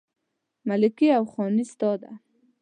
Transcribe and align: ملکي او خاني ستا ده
ملکي 0.67 1.07
او 1.17 1.23
خاني 1.33 1.63
ستا 1.71 1.91
ده 2.01 2.11